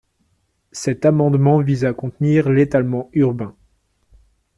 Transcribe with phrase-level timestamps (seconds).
[0.71, 3.55] Cet amendement vise à contenir l’étalement urbain.